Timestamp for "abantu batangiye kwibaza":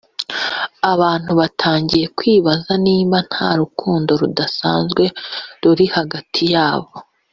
0.93-2.71